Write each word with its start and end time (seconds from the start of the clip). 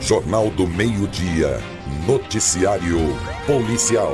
Jornal 0.00 0.50
do 0.50 0.66
Meio-Dia. 0.66 1.60
Noticiário 2.06 2.98
Policial. 3.46 4.12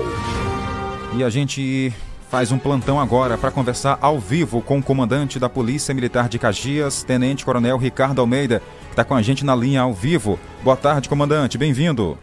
E 1.14 1.22
a 1.22 1.30
gente 1.30 1.92
faz 2.28 2.50
um 2.50 2.58
plantão 2.58 2.98
agora 2.98 3.38
para 3.38 3.50
conversar 3.50 3.98
ao 4.00 4.18
vivo 4.18 4.60
com 4.60 4.78
o 4.78 4.82
comandante 4.82 5.38
da 5.38 5.48
Polícia 5.48 5.94
Militar 5.94 6.28
de 6.28 6.38
Caxias, 6.38 7.04
Tenente 7.04 7.44
Coronel 7.44 7.76
Ricardo 7.76 8.20
Almeida, 8.20 8.60
que 8.86 8.90
está 8.90 9.04
com 9.04 9.14
a 9.14 9.22
gente 9.22 9.44
na 9.44 9.54
linha 9.54 9.82
ao 9.82 9.92
vivo. 9.92 10.38
Boa 10.62 10.76
tarde, 10.76 11.08
comandante. 11.08 11.58
Bem-vindo. 11.58 12.18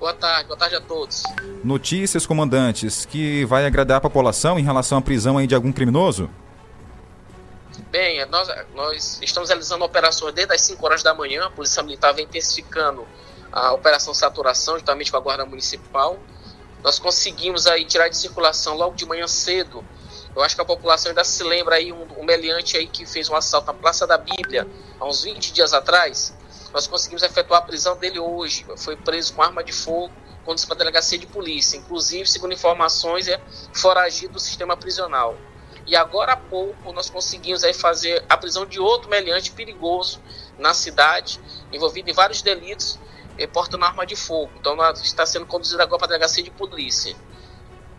Boa 0.00 0.14
tarde, 0.14 0.48
boa 0.48 0.58
tarde 0.58 0.74
a 0.74 0.80
todos. 0.80 1.22
Notícias, 1.62 2.26
comandantes, 2.26 3.06
que 3.06 3.44
vai 3.44 3.64
agradar 3.66 3.98
a 3.98 4.00
população 4.00 4.58
em 4.58 4.64
relação 4.64 4.98
à 4.98 5.02
prisão 5.02 5.38
aí 5.38 5.46
de 5.46 5.54
algum 5.54 5.70
criminoso? 5.70 6.28
Bem, 7.90 8.24
nós, 8.26 8.48
nós 8.74 9.18
estamos 9.22 9.48
realizando 9.48 9.84
operações 9.84 10.34
desde 10.34 10.54
as 10.54 10.60
5 10.62 10.84
horas 10.84 11.02
da 11.02 11.14
manhã. 11.14 11.46
A 11.46 11.50
Polícia 11.50 11.82
Militar 11.82 12.12
vem 12.12 12.24
intensificando 12.24 13.06
a 13.50 13.72
operação 13.72 14.12
saturação, 14.12 14.78
juntamente 14.78 15.10
com 15.10 15.16
a 15.16 15.20
Guarda 15.20 15.46
Municipal. 15.46 16.18
Nós 16.82 16.98
conseguimos 16.98 17.66
aí 17.66 17.84
tirar 17.84 18.08
de 18.08 18.16
circulação 18.16 18.76
logo 18.76 18.94
de 18.94 19.06
manhã 19.06 19.26
cedo. 19.26 19.84
Eu 20.34 20.42
acho 20.42 20.54
que 20.54 20.60
a 20.60 20.64
população 20.64 21.10
ainda 21.10 21.24
se 21.24 21.42
lembra 21.42 21.76
aí 21.76 21.92
um, 21.92 22.06
um 22.18 22.24
meliante 22.24 22.76
aí 22.76 22.86
que 22.86 23.06
fez 23.06 23.28
um 23.28 23.36
assalto 23.36 23.66
na 23.66 23.74
Praça 23.74 24.06
da 24.06 24.18
Bíblia 24.18 24.66
há 24.98 25.06
uns 25.06 25.22
20 25.22 25.52
dias 25.52 25.72
atrás. 25.72 26.34
Nós 26.72 26.86
conseguimos 26.86 27.22
efetuar 27.22 27.60
a 27.60 27.64
prisão 27.64 27.96
dele 27.96 28.18
hoje. 28.18 28.66
Foi 28.76 28.96
preso 28.96 29.34
com 29.34 29.42
arma 29.42 29.62
de 29.62 29.72
fogo, 29.72 30.12
conduz 30.44 30.64
para 30.64 30.74
a 30.74 30.78
delegacia 30.78 31.18
de 31.18 31.26
polícia. 31.26 31.76
Inclusive, 31.76 32.28
segundo 32.28 32.52
informações, 32.52 33.28
é 33.28 33.40
foragido 33.74 34.34
do 34.34 34.40
sistema 34.40 34.76
prisional. 34.76 35.36
E 35.86 35.96
agora 35.96 36.32
há 36.32 36.36
pouco 36.36 36.92
nós 36.92 37.10
conseguimos 37.10 37.64
aí 37.64 37.74
fazer 37.74 38.24
a 38.28 38.36
prisão 38.36 38.64
de 38.64 38.78
outro 38.78 39.10
meliante 39.10 39.50
perigoso 39.50 40.20
na 40.58 40.72
cidade, 40.72 41.40
envolvido 41.72 42.08
em 42.10 42.12
vários 42.12 42.40
delitos, 42.40 42.98
e 43.38 43.46
portando 43.46 43.84
arma 43.84 44.06
de 44.06 44.16
fogo. 44.16 44.52
Então 44.58 44.76
está 44.92 45.24
sendo 45.26 45.46
conduzido 45.46 45.82
agora 45.82 45.98
para 45.98 46.06
a 46.06 46.10
delegacia 46.10 46.42
de 46.42 46.50
polícia. 46.50 47.16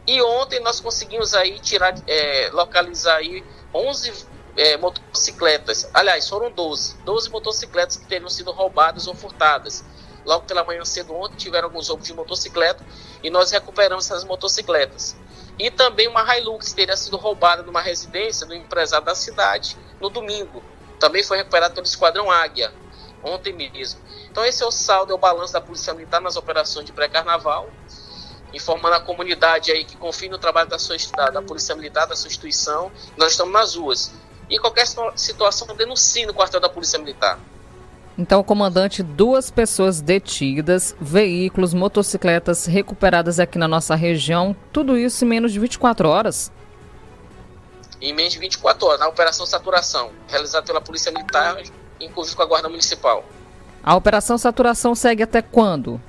E 0.05 0.21
ontem 0.21 0.59
nós 0.59 0.79
conseguimos 0.79 1.33
aí 1.33 1.59
tirar, 1.59 1.95
é, 2.07 2.49
localizar 2.51 3.17
aí 3.17 3.43
11 3.73 4.25
é, 4.55 4.77
motocicletas. 4.77 5.89
Aliás, 5.93 6.27
foram 6.27 6.51
12. 6.51 6.97
12 7.03 7.29
motocicletas 7.29 7.97
que 7.97 8.05
teriam 8.05 8.29
sido 8.29 8.51
roubadas 8.51 9.07
ou 9.07 9.15
furtadas. 9.15 9.83
Logo 10.25 10.45
pela 10.45 10.63
manhã 10.63 10.85
cedo 10.85 11.13
ontem 11.13 11.35
tiveram 11.35 11.67
alguns 11.67 11.89
roubos 11.89 12.07
de 12.07 12.13
motocicleta 12.13 12.85
e 13.21 13.29
nós 13.29 13.51
recuperamos 13.51 14.05
essas 14.05 14.23
motocicletas. 14.23 15.15
E 15.57 15.69
também 15.69 16.07
uma 16.07 16.37
Hilux 16.37 16.73
teria 16.73 16.97
sido 16.97 17.17
roubada 17.17 17.63
numa 17.63 17.81
residência 17.81 18.45
do 18.45 18.55
empresário 18.55 19.05
da 19.05 19.13
cidade 19.13 19.77
no 19.99 20.09
domingo. 20.09 20.63
Também 20.99 21.23
foi 21.23 21.37
recuperada 21.37 21.73
pelo 21.73 21.85
Esquadrão 21.85 22.31
Águia, 22.31 22.73
ontem 23.23 23.53
mesmo. 23.53 24.01
Então 24.31 24.43
esse 24.43 24.63
é 24.63 24.65
o 24.65 24.71
saldo, 24.71 25.11
é 25.11 25.15
o 25.15 25.19
balanço 25.19 25.53
da 25.53 25.61
Polícia 25.61 25.93
Militar 25.93 26.21
nas 26.21 26.35
operações 26.35 26.85
de 26.85 26.91
pré-carnaval, 26.91 27.69
informando 28.53 28.95
a 28.95 28.99
comunidade 28.99 29.71
aí 29.71 29.83
que 29.83 29.95
confia 29.95 30.29
no 30.29 30.37
trabalho 30.37 30.69
da, 30.69 30.79
sua, 30.79 30.95
da, 31.15 31.29
da 31.29 31.41
Polícia 31.41 31.75
Militar, 31.75 32.07
da 32.07 32.15
sua 32.15 32.27
instituição. 32.27 32.91
Nós 33.15 33.31
estamos 33.31 33.53
nas 33.53 33.75
ruas. 33.75 34.11
E 34.49 34.59
qualquer 34.59 34.85
situação 35.15 35.67
denuncie 35.75 36.25
no 36.25 36.33
quartel 36.33 36.59
da 36.59 36.69
Polícia 36.69 36.99
Militar. 36.99 37.39
Então, 38.17 38.43
comandante, 38.43 39.01
duas 39.01 39.49
pessoas 39.49 39.99
detidas, 39.99 40.95
veículos, 41.01 41.73
motocicletas 41.73 42.65
recuperadas 42.65 43.39
aqui 43.39 43.57
na 43.57 43.67
nossa 43.67 43.95
região, 43.95 44.55
tudo 44.71 44.97
isso 44.97 45.25
em 45.25 45.27
menos 45.27 45.51
de 45.51 45.59
24 45.59 46.07
horas? 46.07 46.51
Em 47.99 48.13
menos 48.13 48.33
de 48.33 48.39
24 48.39 48.85
horas, 48.85 48.99
na 48.99 49.07
Operação 49.07 49.45
Saturação, 49.45 50.11
realizada 50.27 50.65
pela 50.65 50.79
Polícia 50.79 51.11
Militar 51.11 51.57
em 51.99 52.09
conjunto 52.09 52.35
com 52.35 52.43
a 52.43 52.45
Guarda 52.45 52.69
Municipal. 52.69 53.25
A 53.83 53.95
Operação 53.95 54.37
Saturação 54.37 54.93
segue 54.93 55.23
até 55.23 55.41
quando? 55.41 55.99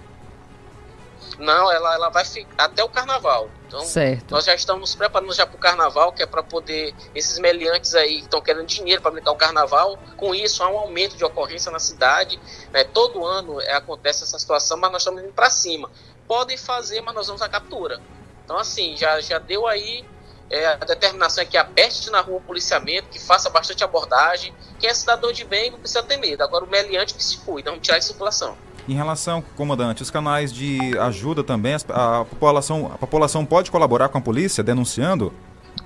Não, 1.39 1.71
ela, 1.71 1.95
ela 1.95 2.09
vai 2.11 2.25
ficar 2.25 2.65
até 2.65 2.83
o 2.83 2.89
carnaval. 2.89 3.51
Então, 3.67 3.81
certo. 3.81 4.31
nós 4.31 4.45
já 4.45 4.55
estamos 4.55 4.95
preparando 4.95 5.33
já 5.35 5.47
para 5.47 5.57
o 5.57 5.59
carnaval, 5.59 6.13
que 6.13 6.23
é 6.23 6.27
para 6.27 6.43
poder, 6.43 6.95
esses 7.15 7.39
meliantes 7.39 7.95
aí 7.95 8.19
que 8.19 8.25
estão 8.25 8.41
querendo 8.41 8.67
dinheiro 8.67 9.03
para 9.03 9.11
brincar 9.11 9.33
o 9.33 9.37
carnaval, 9.37 9.99
com 10.17 10.35
isso 10.35 10.63
há 10.63 10.69
um 10.71 10.79
aumento 10.79 11.17
de 11.17 11.25
ocorrência 11.25 11.71
na 11.71 11.79
cidade. 11.79 12.39
Né? 12.73 12.85
Todo 12.85 13.25
ano 13.25 13.61
é, 13.61 13.73
acontece 13.75 14.23
essa 14.23 14.39
situação, 14.39 14.77
mas 14.77 14.93
nós 14.93 15.03
estamos 15.03 15.23
indo 15.23 15.33
para 15.33 15.51
cima. 15.51 15.91
Podem 16.27 16.57
fazer, 16.57 17.01
mas 17.01 17.15
nós 17.15 17.27
vamos 17.27 17.43
à 17.43 17.49
captura. 17.49 18.01
Então, 18.45 18.57
assim, 18.57 18.97
já, 18.97 19.21
já 19.21 19.39
deu 19.39 19.67
aí 19.67 20.05
é, 20.51 20.67
a 20.67 20.77
determinação 20.77 21.43
é 21.43 21.47
que 21.47 21.57
aperte 21.57 22.11
na 22.11 22.21
rua 22.21 22.37
o 22.37 22.41
policiamento, 22.41 23.09
que 23.09 23.19
faça 23.19 23.49
bastante 23.51 23.83
abordagem. 23.83 24.55
Quem 24.79 24.91
é 24.91 24.95
cidadão 24.95 25.33
de 25.33 25.45
bem 25.45 25.71
não 25.71 25.79
precisa 25.79 26.03
ter 26.03 26.17
medo. 26.17 26.43
Agora, 26.43 26.65
o 26.65 26.69
meliante 26.69 27.15
que 27.15 27.25
se 27.25 27.39
cuida, 27.39 27.71
vamos 27.71 27.85
tirar 27.85 27.99
de 27.99 28.05
circulação. 28.05 28.57
Em 28.87 28.95
relação, 28.95 29.43
comandante, 29.57 30.03
os 30.03 30.11
canais 30.11 30.53
de 30.53 30.97
ajuda 30.99 31.43
também, 31.43 31.75
a 31.89 32.25
população, 32.25 32.91
a 32.93 32.99
população 32.99 33.45
pode 33.45 33.71
colaborar 33.71 34.11
com 34.11 34.19
a 34.19 34.21
polícia 34.21 34.63
denunciando? 34.63 35.33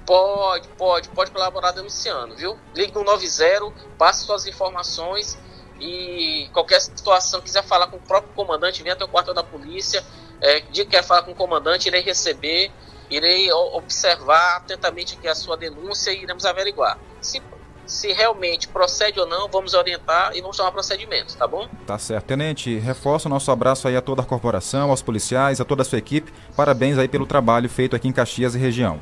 Pode, 0.04 0.66
pode, 0.76 1.08
pode 1.10 1.30
colaborar 1.30 1.70
denunciando, 1.70 2.34
viu? 2.34 2.58
Ligue 2.74 2.92
no 2.94 3.04
90, 3.04 3.72
passe 3.96 4.24
suas 4.24 4.46
informações 4.46 5.38
e 5.80 6.48
qualquer 6.52 6.80
situação, 6.80 7.40
quiser 7.40 7.62
falar 7.62 7.86
com 7.86 7.98
o 7.98 8.00
próprio 8.00 8.32
comandante, 8.34 8.82
venha 8.82 8.94
até 8.94 9.04
o 9.04 9.08
quartel 9.08 9.32
da 9.32 9.44
polícia, 9.44 10.04
é, 10.40 10.60
dia 10.60 10.84
que 10.84 10.90
quer 10.90 11.04
falar 11.04 11.22
com 11.22 11.30
o 11.30 11.34
comandante, 11.36 11.86
irei 11.86 12.00
receber, 12.00 12.72
irei 13.08 13.50
observar 13.52 14.56
atentamente 14.56 15.14
aqui 15.14 15.28
a 15.28 15.34
sua 15.34 15.56
denúncia 15.56 16.10
e 16.10 16.22
iremos 16.22 16.44
averiguar. 16.44 16.98
Se 17.20 17.40
se 17.88 18.12
realmente 18.12 18.68
procede 18.68 19.18
ou 19.18 19.26
não, 19.26 19.48
vamos 19.48 19.72
orientar 19.72 20.36
e 20.36 20.42
vamos 20.42 20.58
tomar 20.58 20.70
procedimento, 20.70 21.34
tá 21.36 21.46
bom? 21.46 21.66
Tá 21.86 21.98
certo. 21.98 22.26
Tenente, 22.26 22.78
reforça 22.78 23.28
o 23.28 23.30
nosso 23.30 23.50
abraço 23.50 23.88
aí 23.88 23.96
a 23.96 24.02
toda 24.02 24.20
a 24.20 24.24
corporação, 24.24 24.90
aos 24.90 25.00
policiais, 25.00 25.58
a 25.58 25.64
toda 25.64 25.80
a 25.80 25.84
sua 25.84 25.98
equipe. 25.98 26.32
Parabéns 26.54 26.98
aí 26.98 27.08
pelo 27.08 27.26
trabalho 27.26 27.68
feito 27.68 27.96
aqui 27.96 28.06
em 28.06 28.12
Caxias 28.12 28.54
e 28.54 28.58
região. 28.58 29.00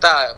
Tá, 0.00 0.36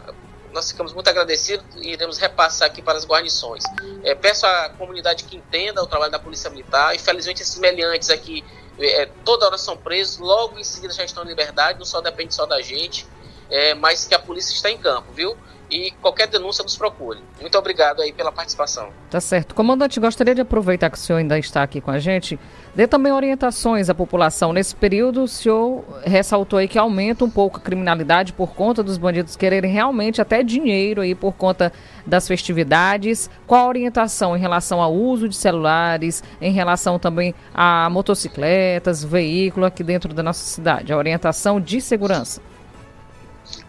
nós 0.52 0.70
ficamos 0.70 0.92
muito 0.92 1.08
agradecidos 1.08 1.64
e 1.76 1.92
iremos 1.92 2.18
repassar 2.18 2.68
aqui 2.68 2.82
para 2.82 2.98
as 2.98 3.06
guarnições. 3.06 3.64
É, 4.02 4.14
peço 4.14 4.46
à 4.46 4.68
comunidade 4.68 5.24
que 5.24 5.36
entenda 5.36 5.82
o 5.82 5.86
trabalho 5.86 6.12
da 6.12 6.18
Polícia 6.18 6.50
Militar. 6.50 6.94
Infelizmente, 6.94 7.40
esses 7.40 7.58
meliantes 7.58 8.10
aqui, 8.10 8.44
é, 8.78 9.06
toda 9.24 9.46
hora 9.46 9.56
são 9.56 9.78
presos, 9.78 10.18
logo 10.18 10.58
em 10.58 10.64
seguida 10.64 10.92
já 10.92 11.04
estão 11.04 11.24
em 11.24 11.28
liberdade, 11.28 11.78
não 11.78 11.86
só 11.86 12.02
depende 12.02 12.34
só 12.34 12.44
da 12.44 12.60
gente, 12.60 13.06
é, 13.50 13.72
mas 13.74 14.04
que 14.04 14.14
a 14.14 14.18
polícia 14.18 14.54
está 14.54 14.70
em 14.70 14.76
campo, 14.76 15.10
viu? 15.12 15.34
E 15.74 15.90
qualquer 16.00 16.28
denúncia 16.28 16.62
nos 16.62 16.76
procure. 16.76 17.18
Muito 17.40 17.58
obrigado 17.58 18.00
aí 18.00 18.12
pela 18.12 18.30
participação. 18.30 18.90
Tá 19.10 19.20
certo. 19.20 19.56
Comandante, 19.56 19.98
gostaria 19.98 20.32
de 20.32 20.40
aproveitar 20.40 20.88
que 20.88 20.96
o 20.96 21.00
senhor 21.00 21.18
ainda 21.18 21.36
está 21.36 21.64
aqui 21.64 21.80
com 21.80 21.90
a 21.90 21.98
gente, 21.98 22.38
dê 22.76 22.86
também 22.86 23.12
orientações 23.12 23.90
à 23.90 23.94
população. 23.94 24.52
Nesse 24.52 24.72
período, 24.76 25.24
o 25.24 25.28
senhor 25.28 25.84
ressaltou 26.04 26.60
aí 26.60 26.68
que 26.68 26.78
aumenta 26.78 27.24
um 27.24 27.30
pouco 27.30 27.58
a 27.58 27.60
criminalidade 27.60 28.32
por 28.32 28.54
conta 28.54 28.84
dos 28.84 28.96
bandidos 28.96 29.34
quererem 29.34 29.68
realmente 29.68 30.22
até 30.22 30.44
dinheiro 30.44 31.00
aí 31.00 31.12
por 31.12 31.32
conta 31.32 31.72
das 32.06 32.28
festividades. 32.28 33.28
Qual 33.44 33.64
a 33.64 33.68
orientação 33.68 34.36
em 34.36 34.40
relação 34.40 34.80
ao 34.80 34.94
uso 34.94 35.28
de 35.28 35.34
celulares, 35.34 36.22
em 36.40 36.52
relação 36.52 37.00
também 37.00 37.34
a 37.52 37.90
motocicletas, 37.90 39.02
veículos 39.02 39.66
aqui 39.66 39.82
dentro 39.82 40.14
da 40.14 40.22
nossa 40.22 40.44
cidade? 40.44 40.92
A 40.92 40.96
orientação 40.96 41.60
de 41.60 41.80
segurança. 41.80 42.53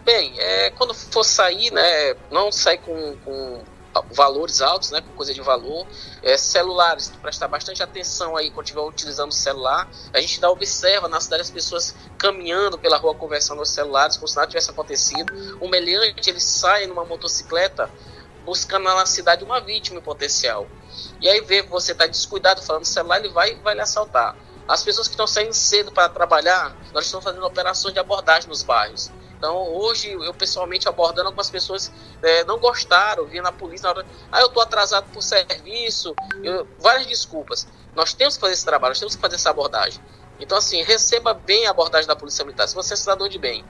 Bem, 0.04 0.34
é, 0.38 0.70
quando 0.70 0.94
for 0.94 1.24
sair, 1.24 1.70
né, 1.72 2.14
não 2.30 2.50
sair 2.50 2.78
com, 2.78 3.16
com 3.24 3.64
valores 4.12 4.60
altos, 4.60 4.90
né, 4.90 5.00
com 5.00 5.12
coisa 5.12 5.32
de 5.32 5.40
valor. 5.40 5.86
É, 6.22 6.36
celulares, 6.36 7.12
prestar 7.22 7.48
bastante 7.48 7.82
atenção 7.82 8.36
aí 8.36 8.50
quando 8.50 8.66
estiver 8.66 8.82
utilizando 8.82 9.30
o 9.30 9.34
celular. 9.34 9.88
A 10.12 10.20
gente 10.20 10.34
ainda 10.34 10.50
observa 10.50 11.08
na 11.08 11.20
cidade 11.20 11.42
as 11.42 11.50
pessoas 11.50 11.94
caminhando 12.18 12.78
pela 12.78 12.96
rua 12.96 13.14
conversando 13.14 13.62
os 13.62 13.70
celulares, 13.70 14.16
como 14.16 14.28
se 14.28 14.36
nada 14.36 14.48
tivesse 14.48 14.70
acontecido. 14.70 15.58
O 15.60 15.68
meliante, 15.68 16.28
ele 16.28 16.40
sai 16.40 16.86
numa 16.86 17.04
motocicleta 17.04 17.90
buscando 18.44 18.84
na 18.84 19.06
cidade 19.06 19.44
uma 19.44 19.60
vítima 19.60 20.00
potencial. 20.00 20.66
E 21.20 21.28
aí 21.28 21.40
vê 21.40 21.62
que 21.62 21.68
você 21.68 21.92
está 21.92 22.06
descuidado 22.06 22.62
falando 22.62 22.84
celular, 22.84 23.18
ele 23.18 23.28
vai, 23.28 23.56
vai 23.56 23.74
lhe 23.74 23.80
assaltar. 23.80 24.36
As 24.68 24.82
pessoas 24.82 25.06
que 25.06 25.14
estão 25.14 25.26
saindo 25.26 25.52
cedo 25.52 25.92
para 25.92 26.08
trabalhar, 26.08 26.76
nós 26.92 27.04
estamos 27.04 27.24
fazendo 27.24 27.44
operações 27.44 27.94
de 27.94 28.00
abordagem 28.00 28.48
nos 28.48 28.62
bairros. 28.62 29.10
Então, 29.36 29.56
hoje, 29.74 30.10
eu 30.10 30.32
pessoalmente 30.32 30.88
abordando 30.88 31.28
algumas 31.28 31.50
pessoas 31.50 31.92
é, 32.22 32.44
não 32.44 32.58
gostaram, 32.58 33.26
vinha 33.26 33.42
na 33.42 33.52
polícia 33.52 33.84
na 33.84 33.90
hora, 33.90 34.06
ah, 34.32 34.40
eu 34.40 34.46
estou 34.46 34.62
atrasado 34.62 35.10
por 35.12 35.22
serviço, 35.22 36.14
eu, 36.42 36.66
várias 36.78 37.06
desculpas. 37.06 37.66
Nós 37.94 38.14
temos 38.14 38.34
que 38.34 38.40
fazer 38.40 38.54
esse 38.54 38.64
trabalho, 38.64 38.92
nós 38.92 38.98
temos 38.98 39.14
que 39.14 39.20
fazer 39.20 39.34
essa 39.36 39.50
abordagem. 39.50 40.00
Então, 40.38 40.58
assim, 40.58 40.82
receba 40.82 41.34
bem 41.34 41.66
a 41.66 41.70
abordagem 41.70 42.06
da 42.06 42.16
Polícia 42.16 42.44
Militar, 42.44 42.66
se 42.66 42.74
você 42.74 42.94
é 42.94 42.96
cidadão 42.96 43.28
de 43.28 43.38
bem. 43.38 43.64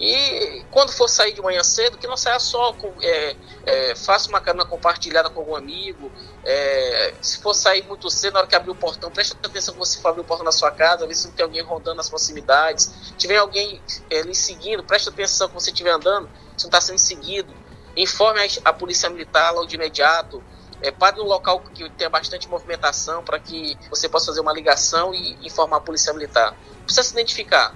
E 0.00 0.64
quando 0.70 0.90
for 0.92 1.08
sair 1.08 1.34
de 1.34 1.42
manhã 1.42 1.62
cedo, 1.62 1.98
que 1.98 2.06
não 2.06 2.16
saia 2.16 2.38
só, 2.38 2.72
com, 2.72 2.90
é, 3.02 3.36
é, 3.66 3.94
faça 3.94 4.30
uma 4.30 4.40
carona 4.40 4.64
compartilhada 4.64 5.28
com 5.28 5.40
algum 5.40 5.54
amigo. 5.54 6.10
É, 6.42 7.12
se 7.20 7.38
for 7.42 7.52
sair 7.52 7.86
muito 7.86 8.08
cedo, 8.08 8.32
na 8.32 8.40
hora 8.40 8.48
que 8.48 8.56
abrir 8.56 8.70
o 8.70 8.74
portão, 8.74 9.10
preste 9.10 9.36
atenção 9.42 9.74
que 9.74 9.78
você 9.78 10.00
for 10.00 10.08
abrir 10.08 10.22
o 10.22 10.24
portão 10.24 10.44
na 10.44 10.52
sua 10.52 10.70
casa, 10.70 11.06
ver 11.06 11.14
se 11.14 11.26
não 11.26 11.34
tem 11.34 11.44
alguém 11.44 11.62
rondando 11.62 11.96
nas 11.96 12.08
proximidades. 12.08 12.84
Se 12.84 13.12
tiver 13.18 13.36
alguém 13.36 13.78
é, 14.08 14.22
lhe 14.22 14.34
seguindo, 14.34 14.82
preste 14.82 15.10
atenção 15.10 15.48
que 15.48 15.54
você 15.54 15.70
estiver 15.70 15.90
andando, 15.90 16.30
se 16.56 16.64
não 16.64 16.68
está 16.68 16.80
sendo 16.80 16.98
seguido. 16.98 17.52
Informe 17.94 18.40
a, 18.40 18.70
a 18.70 18.72
polícia 18.72 19.10
militar 19.10 19.50
logo 19.50 19.66
de 19.66 19.74
imediato. 19.74 20.42
é, 20.82 20.90
pare 20.90 21.18
no 21.18 21.24
local 21.24 21.60
que 21.60 21.88
tenha 21.90 22.08
bastante 22.08 22.48
movimentação 22.48 23.22
para 23.22 23.38
que 23.38 23.76
você 23.88 24.08
possa 24.08 24.26
fazer 24.26 24.40
uma 24.40 24.52
ligação 24.52 25.14
e 25.14 25.36
informar 25.46 25.76
a 25.76 25.80
polícia 25.80 26.12
militar. 26.12 26.56
Precisa 26.84 27.02
se 27.02 27.12
identificar. 27.12 27.74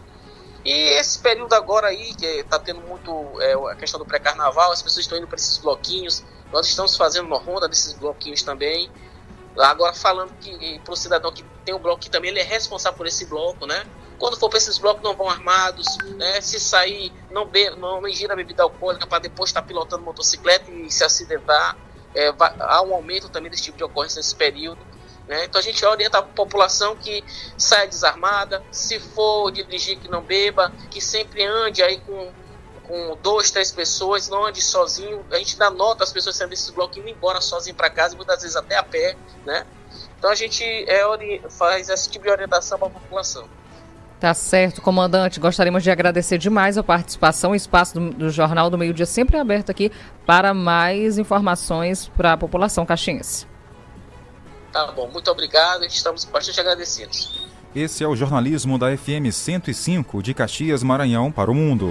E 0.65 0.73
esse 0.73 1.19
período 1.19 1.53
agora 1.53 1.89
aí, 1.89 2.15
que 2.15 2.25
está 2.25 2.59
tendo 2.59 2.81
muito 2.81 3.11
é, 3.41 3.53
a 3.71 3.75
questão 3.75 4.01
do 4.01 4.07
pré-carnaval, 4.07 4.73
as 4.73 4.81
pessoas 4.81 5.05
estão 5.05 5.19
indo 5.19 5.27
para 5.27 5.37
esses 5.37 5.59
bloquinhos, 5.59 6.25
nós 6.51 6.67
estamos 6.67 6.97
fazendo 6.97 7.27
uma 7.27 7.39
ronda 7.39 7.69
desses 7.69 7.93
bloquinhos 7.93 8.43
também. 8.43 8.91
Agora 9.59 9.93
falando 9.93 10.33
que 10.41 10.81
para 10.81 10.93
o 10.93 10.97
cidadão 10.97 11.31
que 11.33 11.45
tem 11.65 11.75
um 11.75 11.79
bloco 11.79 12.01
que 12.01 12.11
também 12.11 12.31
ele 12.31 12.41
é 12.41 12.45
responsável 12.45 12.97
por 12.97 13.07
esse 13.07 13.27
bloco, 13.27 13.67
né? 13.67 13.85
Quando 14.19 14.37
for 14.37 14.49
para 14.49 14.59
esses 14.59 14.79
blocos 14.79 15.03
não 15.03 15.15
vão 15.15 15.29
armados, 15.29 15.87
né? 16.17 16.41
Se 16.41 16.59
sair, 16.59 17.13
não, 17.31 17.47
be 17.47 17.71
não 17.71 18.07
ingira 18.09 18.35
bebida 18.35 18.63
alcoólica 18.63 19.07
para 19.07 19.21
depois 19.21 19.51
estar 19.51 19.63
tá 19.63 19.67
pilotando 19.67 20.03
motocicleta 20.03 20.71
e 20.71 20.91
se 20.91 21.05
acidentar. 21.05 21.77
É, 22.15 22.33
há 22.61 22.83
um 22.83 22.95
aumento 22.95 23.29
também 23.29 23.51
desse 23.51 23.65
tipo 23.65 23.77
de 23.77 23.85
ocorrência 23.85 24.19
nesse 24.19 24.35
período. 24.35 24.79
Né? 25.27 25.45
Então 25.45 25.59
a 25.59 25.63
gente 25.63 25.85
orienta 25.85 26.19
a 26.19 26.23
população 26.23 26.97
que 26.97 27.25
saia 27.57 27.89
desarmada, 27.89 28.63
se 28.71 29.01
for 29.01 29.51
dirigir 29.51 29.99
que 29.99 30.09
não 30.09 30.23
beba, 30.23 30.73
que 30.91 31.01
sempre 31.01 31.45
ande 31.45 31.83
aí 31.83 31.99
com, 32.01 32.31
com 32.83 33.19
duas, 33.23 33.51
três 33.51 33.73
pessoas, 33.73 34.29
não 34.29 34.45
ande 34.45 34.61
sozinho. 34.61 35.25
A 35.31 35.37
gente 35.37 35.59
dá 35.59 35.71
nota 35.71 36.05
às 36.05 36.13
pessoas 36.13 36.37
saindo 36.37 36.51
desses 36.51 36.71
blocos 36.71 36.99
indo 36.99 37.09
embora 37.09 37.41
sozinho 37.41 37.75
para 37.75 37.89
casa, 37.89 38.15
muitas 38.17 38.43
vezes 38.43 38.57
até 38.57 38.77
a 38.77 38.83
pé. 38.83 39.17
Né? 39.47 39.67
Então 40.19 40.31
a 40.31 40.35
gente 40.35 40.63
é, 40.63 41.03
faz 41.51 41.89
esse 41.89 42.11
tipo 42.11 42.25
de 42.25 42.31
orientação 42.31 42.79
para 42.79 42.89
a 42.89 42.91
população. 42.91 43.49
Tá 44.21 44.33
certo, 44.33 44.81
comandante. 44.81 45.41
Gostaríamos 45.41 45.83
de 45.83 45.91
agradecer 45.91 46.39
demais 46.39 46.79
a 46.79 46.83
participação. 46.83 47.51
O 47.51 47.55
espaço 47.55 47.95
do, 47.95 48.11
do 48.11 48.31
Jornal 48.31 48.71
do 48.71 48.79
Meio 48.79 48.95
Dia 48.95 49.07
sempre 49.07 49.37
é 49.37 49.41
aberto 49.41 49.71
aqui 49.71 49.91
para 50.25 50.55
mais 50.55 51.19
informações 51.19 52.09
para 52.09 52.33
a 52.33 52.37
população 52.37 52.87
caxiense. 52.87 53.54
Tá 54.75 54.91
bom, 54.91 55.09
muito 55.09 55.31
obrigado, 55.31 55.85
estamos 55.85 56.25
bastante 56.25 56.59
agradecidos. 56.59 57.33
Esse 57.77 58.03
é 58.03 58.09
o 58.09 58.17
jornalismo 58.17 58.77
da 58.77 58.89
FM 58.97 59.31
105 59.31 60.21
de 60.21 60.35
Caxias, 60.35 60.83
Maranhão 60.83 61.31
para 61.31 61.49
o 61.49 61.55
mundo. 61.55 61.91